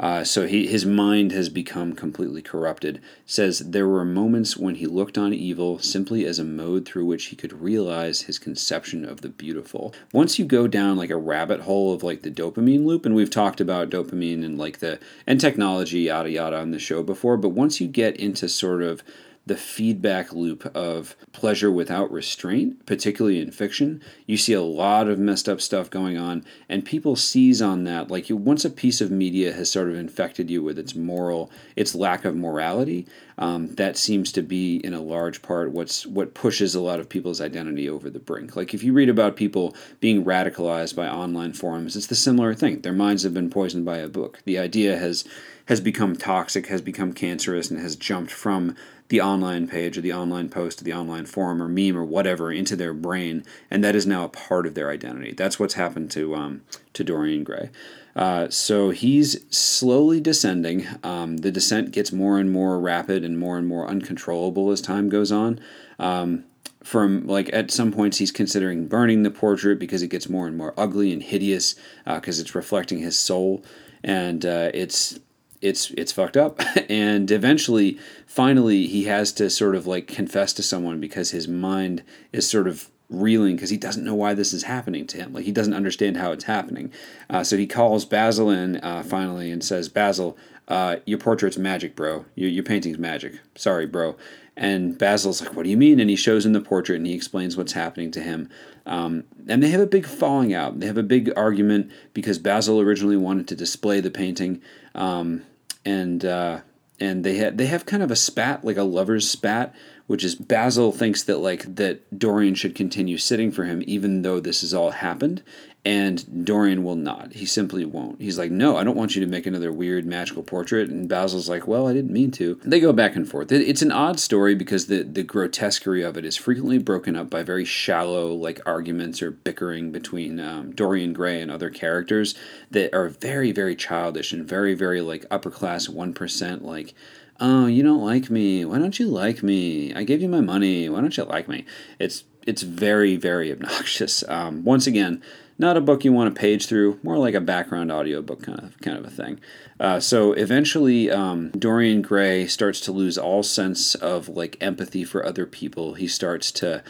[0.00, 3.02] Uh, so he, his mind has become completely corrupted.
[3.26, 7.26] Says there were moments when he looked on evil simply as a mode through which
[7.26, 9.94] he could realize his conception of the beautiful.
[10.10, 13.28] Once you go down like a rabbit hole of like the dopamine loop, and we've
[13.28, 17.50] talked about dopamine and like the and technology yada yada on the show before, but
[17.50, 19.02] once you get into sort of
[19.50, 24.00] the feedback loop of pleasure without restraint, particularly in fiction.
[24.24, 28.12] You see a lot of messed up stuff going on, and people seize on that.
[28.12, 31.96] Like once a piece of media has sort of infected you with its moral, its
[31.96, 33.08] lack of morality,
[33.38, 37.08] um, that seems to be in a large part what's what pushes a lot of
[37.08, 38.54] people's identity over the brink.
[38.54, 42.82] Like if you read about people being radicalized by online forums, it's the similar thing.
[42.82, 44.38] Their minds have been poisoned by a book.
[44.44, 45.24] The idea has
[45.66, 48.76] has become toxic, has become cancerous, and has jumped from
[49.10, 52.50] the online page or the online post or the online forum or meme or whatever
[52.50, 55.32] into their brain, and that is now a part of their identity.
[55.32, 56.62] That's what's happened to um,
[56.94, 57.70] to Dorian Gray.
[58.16, 60.86] Uh, so he's slowly descending.
[61.04, 65.08] Um, the descent gets more and more rapid and more and more uncontrollable as time
[65.08, 65.60] goes on.
[65.98, 66.44] Um,
[66.82, 70.56] from like at some points he's considering burning the portrait because it gets more and
[70.56, 71.74] more ugly and hideous
[72.06, 73.62] because uh, it's reflecting his soul
[74.02, 75.18] and uh, it's
[75.60, 76.60] it's it's fucked up.
[76.88, 82.02] And eventually finally he has to sort of like confess to someone because his mind
[82.32, 85.32] is sort of reeling because he doesn't know why this is happening to him.
[85.32, 86.92] Like he doesn't understand how it's happening.
[87.28, 90.36] Uh, so he calls basil in uh, finally and says basil
[90.70, 92.24] uh, your portrait's magic bro.
[92.34, 93.40] Your, your painting's magic.
[93.56, 94.16] Sorry bro.
[94.56, 96.00] And basil's like what do you mean?
[96.00, 98.48] And he shows him the portrait and he explains what's happening to him.
[98.86, 100.80] Um, and they have a big falling out.
[100.80, 104.62] They have a big argument because basil originally wanted to display the painting
[104.94, 105.42] um,
[105.84, 106.60] and uh,
[107.00, 109.74] and they have they have kind of a spat, like a lover's spat,
[110.06, 114.38] which is Basil thinks that like that Dorian should continue sitting for him even though
[114.38, 115.42] this has all happened,
[115.82, 117.32] And Dorian will not.
[117.32, 118.20] He simply won't.
[118.20, 120.90] He's like, no, I don't want you to make another weird magical portrait.
[120.90, 122.60] And Basil's like, well, I didn't mean to.
[122.62, 123.50] They go back and forth.
[123.50, 127.42] It's an odd story because the, the grotesquerie of it is frequently broken up by
[127.42, 132.34] very shallow, like, arguments or bickering between um, Dorian Gray and other characters
[132.70, 136.94] that are very, very childish and very, very, like, upper class 1%, like,
[137.40, 138.64] oh, you don't like me.
[138.64, 139.94] Why don't you like me?
[139.94, 140.88] I gave you my money.
[140.88, 141.64] Why don't you like me?
[141.98, 144.22] It's it's very very obnoxious.
[144.28, 145.22] Um, once again,
[145.60, 148.80] not a book you want to page through, more like a background audiobook kind of
[148.80, 149.38] kind of a thing.
[149.78, 155.24] Uh, so eventually, um, Dorian Gray starts to lose all sense of like empathy for
[155.24, 155.94] other people.
[155.94, 156.82] He starts to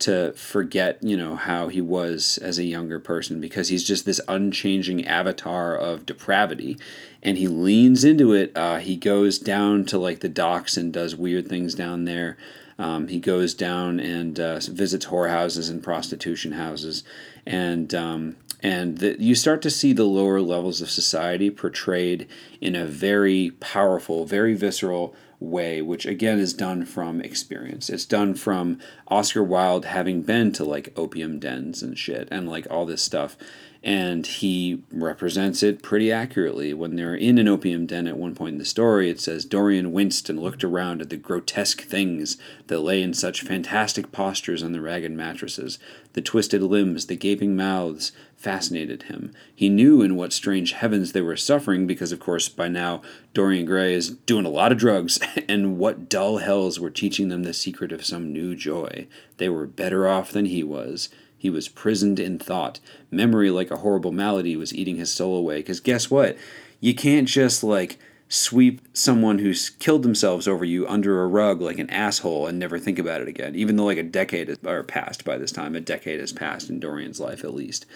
[0.00, 4.20] to forget, you know, how he was as a younger person because he's just this
[4.28, 6.78] unchanging avatar of depravity,
[7.22, 8.52] and he leans into it.
[8.56, 12.36] Uh, he goes down to like the docks and does weird things down there.
[12.78, 17.02] Um, he goes down and uh, visits whorehouses and prostitution houses,
[17.44, 22.28] and um, and the, you start to see the lower levels of society portrayed
[22.60, 27.88] in a very powerful, very visceral way, which again is done from experience.
[27.88, 32.66] It's done from Oscar Wilde having been to like opium dens and shit and like
[32.70, 33.36] all this stuff
[33.82, 36.74] and he represents it pretty accurately.
[36.74, 39.92] When they're in an opium den at one point in the story, it says Dorian
[39.92, 42.36] winced and looked around at the grotesque things
[42.66, 45.78] that lay in such fantastic postures on the ragged mattresses.
[46.14, 49.32] The twisted limbs, the gaping mouths fascinated him.
[49.54, 53.02] He knew in what strange heavens they were suffering because, of course, by now
[53.34, 57.42] Dorian Gray is doing a lot of drugs, and what dull hells were teaching them
[57.42, 59.06] the secret of some new joy.
[59.36, 61.08] They were better off than he was.
[61.38, 62.80] He was prisoned in thought.
[63.10, 65.58] Memory, like a horrible malady, was eating his soul away.
[65.58, 66.36] Because guess what?
[66.80, 67.98] You can't just, like,
[68.28, 72.78] sweep someone who's killed themselves over you under a rug like an asshole and never
[72.78, 75.74] think about it again, even though like a decade has or passed by this time.
[75.74, 77.86] A decade has passed in Dorian's life at least,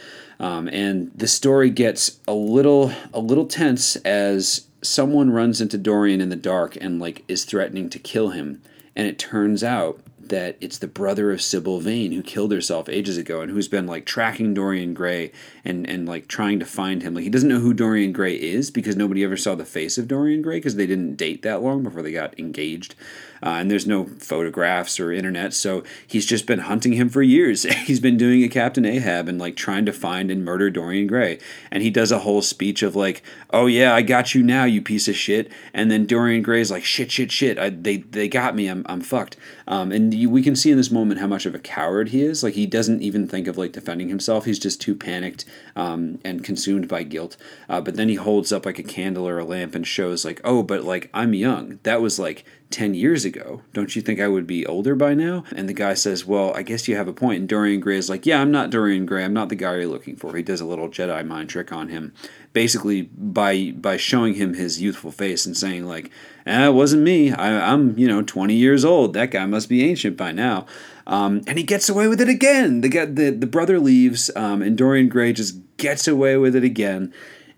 [0.41, 6.21] um, and the story gets a little a little tense as someone runs into Dorian
[6.21, 8.63] in the dark and like is threatening to kill him,
[8.97, 10.01] and it turns out
[10.33, 13.87] that it's the brother of Sybil Vane who killed herself ages ago and who's been
[13.87, 15.31] like tracking Dorian Gray
[15.63, 17.15] and and like trying to find him.
[17.15, 20.09] Like he doesn't know who Dorian Gray is because nobody ever saw the face of
[20.09, 22.95] Dorian Gray because they didn't date that long before they got engaged.
[23.43, 27.63] Uh, and there's no photographs or internet, so he's just been hunting him for years.
[27.85, 31.39] he's been doing a Captain Ahab and like trying to find and murder Dorian Gray.
[31.71, 34.81] And he does a whole speech of like, "Oh yeah, I got you now, you
[34.81, 37.59] piece of shit." And then Dorian Gray's like, "Shit, shit, shit!
[37.59, 38.69] I, they they got me.
[38.69, 41.55] I'm I'm fucked." Um, and you, we can see in this moment how much of
[41.55, 42.43] a coward he is.
[42.43, 44.45] Like he doesn't even think of like defending himself.
[44.45, 45.45] He's just too panicked
[45.77, 47.37] um, and consumed by guilt.
[47.69, 50.41] Uh, but then he holds up like a candle or a lamp and shows like,
[50.45, 51.79] "Oh, but like I'm young.
[51.83, 53.63] That was like 10 years ago.
[53.73, 55.45] Don't you think I would be older by now?
[55.55, 57.41] And the guy says, Well, I guess you have a point.
[57.41, 59.25] And Dorian Gray is like, Yeah, I'm not Dorian Gray.
[59.25, 60.35] I'm not the guy you're looking for.
[60.35, 62.13] He does a little Jedi mind trick on him,
[62.53, 66.11] basically by by showing him his youthful face and saying, like,
[66.47, 67.31] eh, it wasn't me.
[67.31, 69.13] I, am you know, 20 years old.
[69.13, 70.67] That guy must be ancient by now.
[71.07, 72.81] Um, and he gets away with it again.
[72.81, 77.13] The, the, the brother leaves, um, and Dorian Gray just gets away with it again.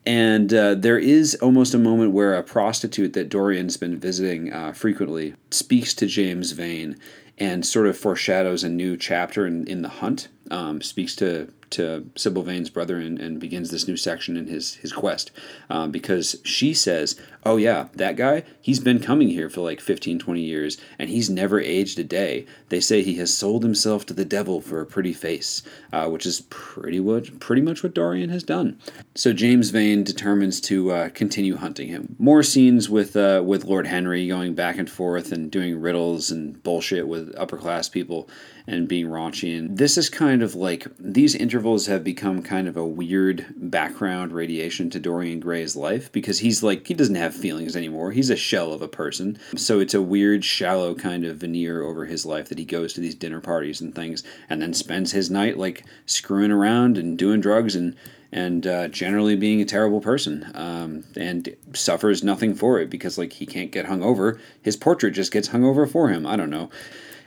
[0.06, 4.72] And uh, there is almost a moment where a prostitute that Dorian's been visiting uh,
[4.72, 6.96] frequently speaks to James Vane
[7.38, 10.28] and sort of foreshadows a new chapter in, in the hunt.
[10.50, 14.74] Um, speaks to to Sybil Vane's brother and, and begins this new section in his
[14.76, 15.30] his quest
[15.68, 20.18] um, because she says, "Oh yeah, that guy, he's been coming here for like 15,
[20.18, 22.46] 20 years and he's never aged a day.
[22.68, 26.26] They say he has sold himself to the devil for a pretty face, uh, which
[26.26, 28.78] is pretty what pretty much what Dorian has done."
[29.14, 32.16] So James Vane determines to uh, continue hunting him.
[32.18, 36.62] More scenes with uh, with Lord Henry going back and forth and doing riddles and
[36.62, 38.28] bullshit with upper class people
[38.66, 39.58] and being raunchy.
[39.58, 44.32] And this is kind of like these intervals have become kind of a weird background
[44.32, 48.12] radiation to Dorian Gray's life because he's like, he doesn't have feelings anymore.
[48.12, 49.38] He's a shell of a person.
[49.56, 53.00] So it's a weird, shallow kind of veneer over his life that he goes to
[53.00, 57.40] these dinner parties and things and then spends his night like screwing around and doing
[57.40, 57.96] drugs and
[58.32, 63.34] and uh, generally being a terrible person um, and suffers nothing for it because like
[63.34, 66.50] he can't get hung over his portrait just gets hung over for him i don't
[66.50, 66.68] know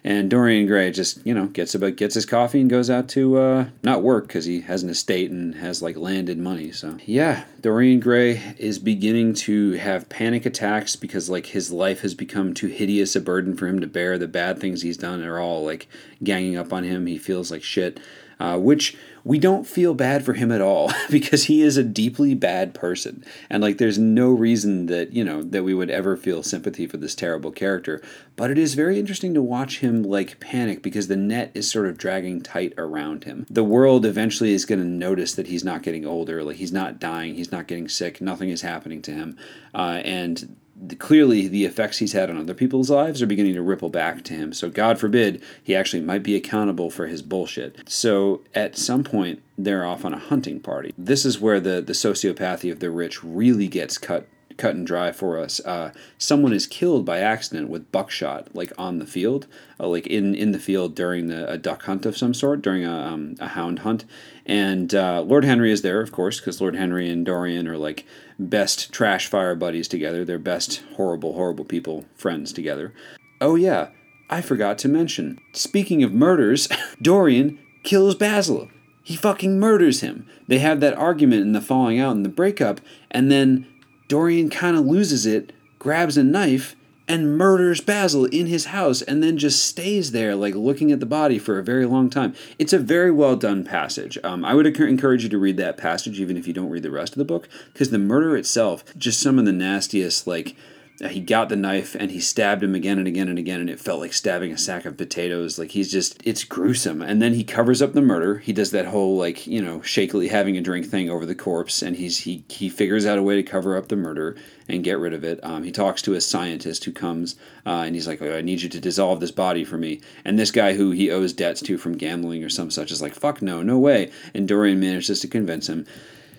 [0.07, 3.37] and Dorian Gray just you know gets about gets his coffee and goes out to
[3.37, 6.71] uh, not work because he has an estate and has like landed money.
[6.71, 12.13] So yeah, Dorian Gray is beginning to have panic attacks because like his life has
[12.13, 14.17] become too hideous a burden for him to bear.
[14.17, 15.89] The bad things he's done are all like
[16.23, 17.05] ganging up on him.
[17.05, 17.99] He feels like shit.
[18.39, 22.33] Uh, which we don't feel bad for him at all because he is a deeply
[22.33, 23.23] bad person.
[23.49, 26.97] And like, there's no reason that, you know, that we would ever feel sympathy for
[26.97, 28.01] this terrible character.
[28.35, 31.87] But it is very interesting to watch him like panic because the net is sort
[31.87, 33.45] of dragging tight around him.
[33.49, 36.99] The world eventually is going to notice that he's not getting older, like, he's not
[36.99, 39.37] dying, he's not getting sick, nothing is happening to him.
[39.73, 40.55] Uh, and
[40.99, 44.33] clearly the effects he's had on other people's lives are beginning to ripple back to
[44.33, 44.53] him.
[44.53, 47.89] So, God forbid, he actually might be accountable for his bullshit.
[47.89, 50.93] So, at some point, they're off on a hunting party.
[50.97, 55.11] This is where the, the sociopathy of the rich really gets cut cut and dry
[55.11, 55.61] for us.
[55.63, 59.47] Uh, someone is killed by accident with buckshot, like on the field,
[59.79, 62.83] uh, like in, in the field during the, a duck hunt of some sort, during
[62.83, 64.05] a, um, a hound hunt.
[64.45, 68.05] And uh, Lord Henry is there, of course, because Lord Henry and Dorian are like
[68.39, 70.23] best trash fire buddies together.
[70.23, 72.93] They're best horrible, horrible people friends together.
[73.41, 73.89] Oh, yeah,
[74.29, 75.39] I forgot to mention.
[75.53, 76.67] Speaking of murders,
[77.01, 78.69] Dorian kills Basil.
[79.03, 80.27] He fucking murders him.
[80.47, 83.65] They have that argument in the falling out and the breakup, and then
[84.07, 86.75] Dorian kind of loses it, grabs a knife,
[87.07, 91.05] and murders Basil in his house and then just stays there, like looking at the
[91.05, 92.33] body for a very long time.
[92.59, 94.17] It's a very well done passage.
[94.23, 96.91] Um, I would encourage you to read that passage, even if you don't read the
[96.91, 100.55] rest of the book, because the murder itself, just some of the nastiest, like
[101.05, 103.79] he got the knife and he stabbed him again and again and again and it
[103.79, 105.59] felt like stabbing a sack of potatoes.
[105.59, 107.03] Like he's just it's gruesome.
[107.03, 108.39] And then he covers up the murder.
[108.39, 111.83] He does that whole like you know shakily having a drink thing over the corpse
[111.83, 114.35] and he's he he figures out a way to cover up the murder
[114.67, 115.39] and get rid of it.
[115.43, 118.63] Um, he talks to a scientist who comes uh, and he's like oh, i need
[118.63, 120.01] you to dissolve this body for me.
[120.25, 123.13] And this guy who he owes debts to from gambling or some such is like
[123.13, 124.09] fuck no no way.
[124.33, 125.85] And dorian manages to convince him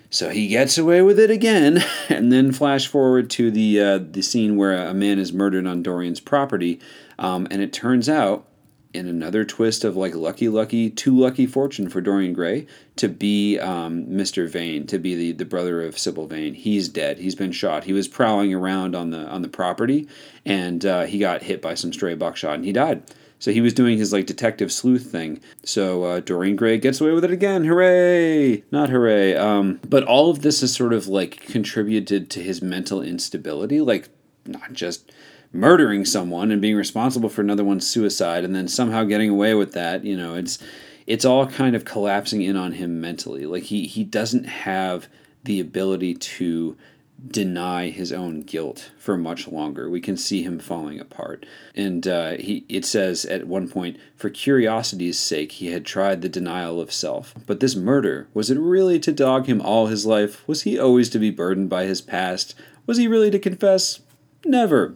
[0.09, 4.21] so he gets away with it again, and then flash forward to the uh, the
[4.21, 6.79] scene where a man is murdered on Dorian's property,
[7.17, 8.45] um, and it turns out,
[8.93, 13.59] in another twist of like lucky, lucky, too lucky fortune for Dorian Gray to be
[13.59, 14.49] um, Mr.
[14.49, 16.55] Vane, to be the, the brother of Sybil Vane.
[16.55, 17.19] He's dead.
[17.19, 17.83] He's been shot.
[17.83, 20.07] He was prowling around on the on the property,
[20.45, 23.03] and uh, he got hit by some stray buckshot, and he died.
[23.39, 25.39] So he was doing his like detective sleuth thing.
[25.63, 27.63] So uh, Dorian Gray gets away with it again.
[27.63, 28.63] Hooray!
[28.69, 29.35] Not hooray.
[29.35, 33.79] Um, but all of this has sort of like contributed to his mental instability.
[33.79, 34.09] Like
[34.45, 35.11] not just
[35.51, 39.73] murdering someone and being responsible for another one's suicide and then somehow getting away with
[39.73, 40.03] that.
[40.03, 40.59] You know, it's
[41.07, 43.45] it's all kind of collapsing in on him mentally.
[43.45, 45.07] Like he he doesn't have
[45.43, 46.77] the ability to
[47.27, 49.89] deny his own guilt for much longer.
[49.89, 51.45] We can see him falling apart.
[51.75, 56.29] And uh, he, it says at one point, for curiosity's sake, he had tried the
[56.29, 57.33] denial of self.
[57.45, 60.47] But this murder, was it really to dog him all his life?
[60.47, 62.55] Was he always to be burdened by his past?
[62.85, 63.99] Was he really to confess?
[64.45, 64.93] Never.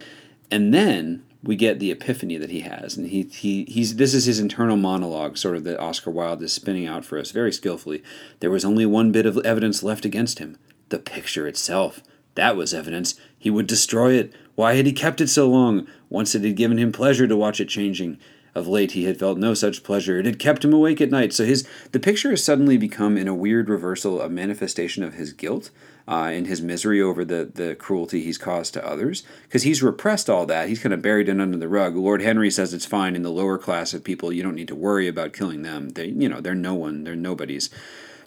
[0.50, 4.24] And then we get the epiphany that he has, and he, he he's this is
[4.24, 8.02] his internal monologue, sort of that Oscar Wilde is spinning out for us very skillfully.
[8.40, 10.56] There was only one bit of evidence left against him:
[10.88, 12.02] the picture itself.
[12.34, 13.14] That was evidence.
[13.38, 14.32] He would destroy it.
[14.54, 15.86] Why had he kept it so long?
[16.08, 18.18] Once it had given him pleasure to watch it changing.
[18.54, 20.20] Of late he had felt no such pleasure.
[20.20, 21.32] It had kept him awake at night.
[21.32, 25.32] So his the picture has suddenly become, in a weird reversal, a manifestation of his
[25.32, 25.70] guilt
[26.06, 29.24] uh, and his misery over the the cruelty he's caused to others.
[29.42, 30.68] Because he's repressed all that.
[30.68, 31.96] He's kind of buried it under the rug.
[31.96, 34.32] Lord Henry says it's fine in the lower class of people.
[34.32, 35.88] You don't need to worry about killing them.
[35.88, 37.02] They, you know, they're no one.
[37.02, 37.70] They're nobodies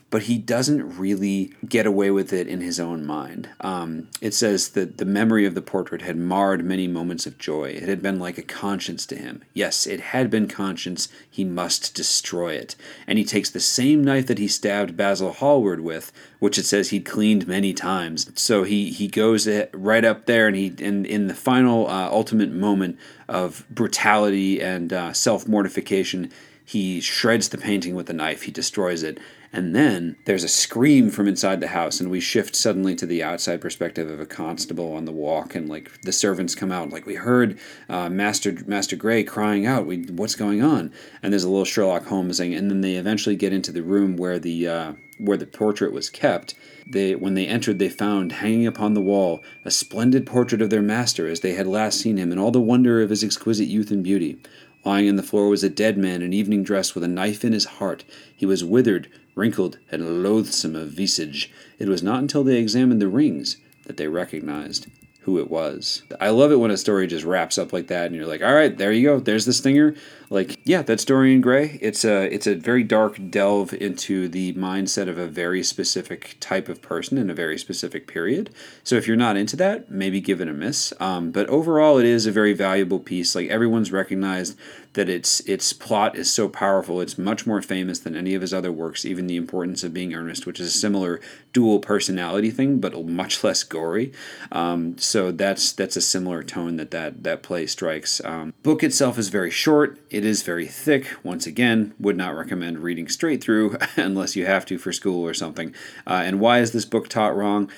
[0.09, 3.49] but he doesn't really get away with it in his own mind.
[3.59, 7.71] Um, it says that the memory of the portrait had marred many moments of joy.
[7.71, 9.43] It had been like a conscience to him.
[9.53, 11.09] Yes, it had been conscience.
[11.29, 12.77] He must destroy it.
[13.05, 16.89] And he takes the same knife that he stabbed Basil Hallward with, which it says
[16.89, 18.31] he'd cleaned many times.
[18.39, 22.51] So he, he goes right up there, and he and in the final uh, ultimate
[22.51, 26.31] moment of brutality and uh, self mortification,
[26.63, 28.43] he shreds the painting with a knife.
[28.43, 29.19] He destroys it
[29.57, 33.23] and then there's a scream from inside the house, and we shift suddenly to the
[33.23, 37.07] outside perspective of a constable on the walk, and like the servants come out, like
[37.07, 37.57] we heard
[37.89, 40.93] uh, Master Master Gray crying out, "We what's going on?"
[41.23, 44.37] And there's a little Sherlock Holmesing, and then they eventually get into the room where
[44.37, 46.53] the uh, where the portrait was kept.
[46.85, 50.83] They when they entered, they found hanging upon the wall a splendid portrait of their
[50.83, 53.89] master as they had last seen him, in all the wonder of his exquisite youth
[53.89, 54.37] and beauty.
[54.85, 57.53] Lying on the floor was a dead man in evening dress with a knife in
[57.53, 58.05] his heart.
[58.35, 61.51] He was withered, wrinkled, and loathsome of visage.
[61.79, 64.87] It was not until they examined the rings that they recognized
[65.27, 66.03] who it was.
[66.21, 68.53] I love it when a story just wraps up like that and you're like, all
[68.53, 69.19] right, there you go.
[69.19, 69.93] There's the stinger.
[70.29, 71.77] Like, yeah, that's Dorian Gray.
[71.81, 76.69] It's a it's a very dark delve into the mindset of a very specific type
[76.69, 78.51] of person in a very specific period.
[78.85, 80.93] So if you're not into that, maybe give it a miss.
[80.97, 83.35] Um, but overall, it is a very valuable piece.
[83.35, 84.57] Like everyone's recognized
[84.97, 86.99] that its its plot is so powerful.
[86.99, 89.05] It's much more famous than any of his other works.
[89.05, 91.21] Even the importance of being earnest, which is a similar
[91.53, 94.11] dual personality thing, but much less gory.
[94.51, 98.19] Um, so that's that's a similar tone that that that play strikes.
[98.25, 99.99] Um, book itself is very short.
[100.09, 101.15] It is very thick.
[101.23, 105.35] Once again, would not recommend reading straight through unless you have to for school or
[105.35, 105.75] something.
[106.07, 107.69] Uh, and why is this book taught wrong?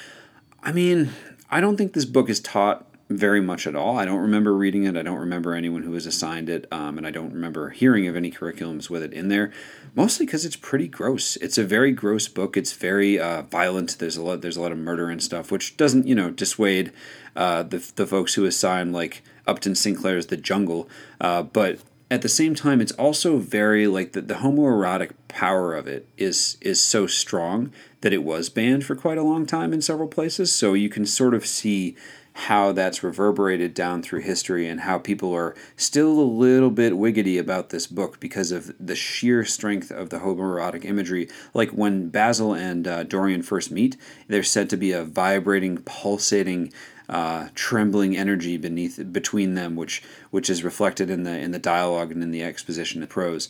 [0.64, 1.12] I mean,
[1.50, 3.98] I don't think this book is taught very much at all.
[3.98, 4.96] I don't remember reading it.
[4.96, 8.16] I don't remember anyone who was assigned it, um, and I don't remember hearing of
[8.16, 9.52] any curriculums with it in there.
[9.96, 11.36] Mostly because it's pretty gross.
[11.38, 12.56] It's a very gross book.
[12.56, 13.98] It's very uh, violent.
[13.98, 14.42] There's a lot.
[14.42, 16.92] There's a lot of murder and stuff, which doesn't you know dissuade
[17.36, 20.88] uh, the the folks who assign like Upton Sinclair's The Jungle,
[21.20, 21.80] uh, but
[22.12, 26.58] at the same time it's also very like the, the homoerotic power of it is
[26.62, 30.54] is so strong that it was banned for quite a long time in several places
[30.54, 31.96] so you can sort of see
[32.34, 37.40] how that's reverberated down through history and how people are still a little bit wiggity
[37.40, 41.28] about this book because of the sheer strength of the homoerotic imagery.
[41.54, 46.72] Like when Basil and uh, Dorian first meet, there's said to be a vibrating, pulsating,
[47.10, 52.12] uh, trembling energy beneath between them, which which is reflected in the in the dialogue
[52.12, 53.50] and in the exposition of prose.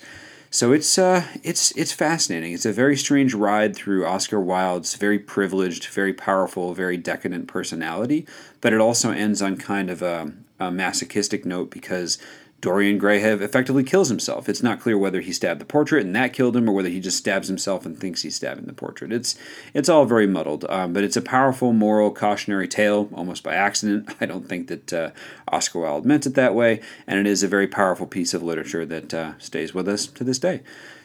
[0.52, 2.54] So it's uh, it's it's fascinating.
[2.54, 8.26] It's a very strange ride through Oscar Wilde's very privileged, very powerful, very decadent personality,
[8.60, 12.18] but it also ends on kind of a, a masochistic note because
[12.62, 14.49] Dorian Gray have effectively kills himself.
[14.49, 16.99] It's not clear whether he stabbed the portrait and that killed him, or whether he
[16.99, 19.14] just stabs himself and thinks he's stabbing the portrait.
[19.14, 19.36] It's
[19.74, 24.14] it's all very muddled, um, but it's a powerful moral cautionary tale, almost by accident.
[24.22, 25.12] I don't think that uh,
[25.47, 28.86] Oscar Wilde meant it that way, and it is a very powerful piece of literature
[28.86, 30.62] that uh, stays with us to this day.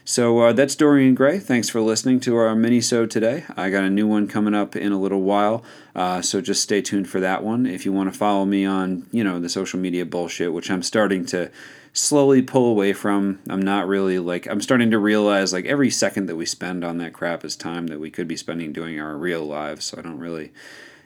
[0.07, 1.39] So uh, that's Dorian Gray.
[1.39, 3.45] Thanks for listening to our mini-sode today.
[3.57, 5.65] I got a new one coming up in a little while,
[5.97, 7.65] uh, so just stay tuned for that one.
[7.65, 10.83] If you want to follow me on, you know, the social media bullshit, which I'm
[10.83, 11.51] starting to
[11.95, 13.41] slowly pull away from.
[13.49, 16.99] I'm not really like I'm starting to realize like every second that we spend on
[16.99, 19.87] that crap is time that we could be spending doing our real lives.
[19.87, 20.53] So I don't really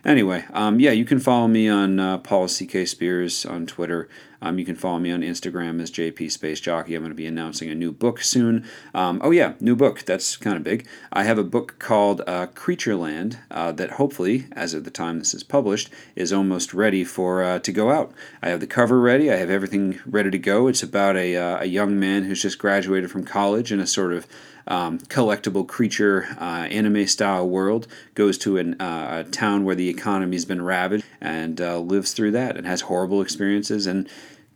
[0.05, 4.09] Anyway, um, yeah, you can follow me on uh, Paul CK Spears on Twitter.
[4.41, 6.95] Um, you can follow me on Instagram as JP Space Jockey.
[6.95, 8.65] I'm going to be announcing a new book soon.
[8.95, 10.05] Um, oh yeah, new book.
[10.05, 10.87] That's kind of big.
[11.13, 15.35] I have a book called uh, Creatureland uh, that hopefully, as of the time this
[15.35, 18.13] is published, is almost ready for uh, to go out.
[18.41, 19.31] I have the cover ready.
[19.33, 20.69] I have everything ready to go.
[20.69, 24.13] It's about a uh, a young man who's just graduated from college in a sort
[24.13, 24.27] of
[24.69, 29.89] um, collectible creature uh, anime style world, goes to an, uh, a town where the
[29.89, 34.09] economy's been ravaged and uh, lives through that and has horrible experiences and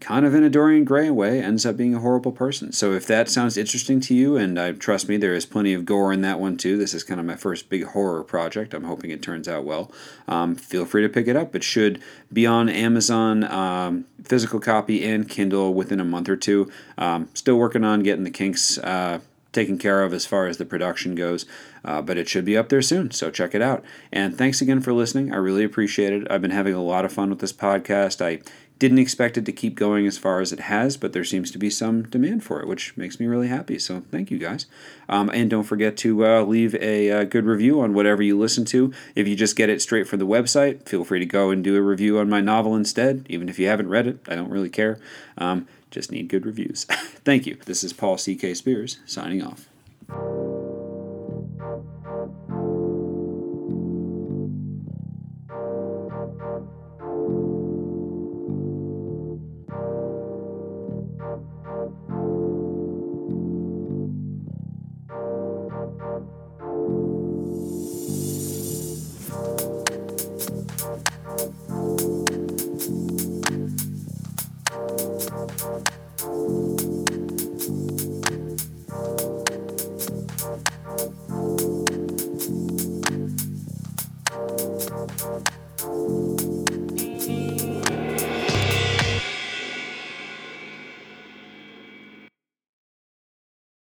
[0.03, 2.73] kind of in a Dorian Gray way ends up being a horrible person.
[2.73, 5.85] So if that sounds interesting to you, and I trust me, there is plenty of
[5.85, 6.77] gore in that one too.
[6.77, 8.75] This is kind of my first big horror project.
[8.75, 9.93] I'm hoping it turns out well.
[10.27, 11.55] Um, feel free to pick it up.
[11.55, 12.03] It should
[12.33, 16.71] be on Amazon um, physical copy and Kindle within a month or two.
[16.99, 19.21] Um, still working on getting the kinks uh,
[19.53, 21.47] taken care of as far as the production goes.
[21.85, 23.85] Uh, but it should be up there soon, so check it out.
[24.13, 25.33] And thanks again for listening.
[25.33, 26.31] I really appreciate it.
[26.31, 28.25] I've been having a lot of fun with this podcast.
[28.25, 28.41] I
[28.83, 31.59] didn't expect it to keep going as far as it has, but there seems to
[31.59, 33.79] be some demand for it, which makes me really happy.
[33.79, 34.67] So thank you guys.
[35.09, 38.37] Um, and don't forget to uh, leave a, a, uh, good review on whatever you
[38.37, 38.93] listen to.
[39.15, 41.77] If you just get it straight from the website, feel free to go and do
[41.77, 44.19] a review on my novel instead, even if you haven't read it.
[44.27, 44.99] I don't really care.
[45.39, 46.85] Um, just need good reviews.
[47.25, 47.59] Thank you.
[47.67, 48.55] This is Paul C.K.
[48.55, 49.69] Spears signing off.